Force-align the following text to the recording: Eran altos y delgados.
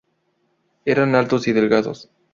Eran 0.83 1.13
altos 1.13 1.47
y 1.47 1.53
delgados. 1.53 2.09